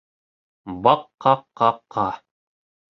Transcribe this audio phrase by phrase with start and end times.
[0.89, 2.11] Баҡ-ҡа-ҡа-ҡа.